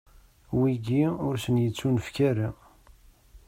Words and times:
Wigi, 0.59 1.03
ur 1.27 1.35
sen-ittunefk 1.43 2.15
ara. 2.29 2.49